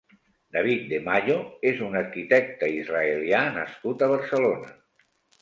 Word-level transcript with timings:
David 0.55 0.79
De 0.93 0.99
Mayo 1.07 1.35
és 1.73 1.83
un 1.89 1.99
arquitecte 1.99 2.71
israelià 2.79 3.43
nascut 3.61 4.01
a 4.01 4.11
Barcelona. 4.15 4.75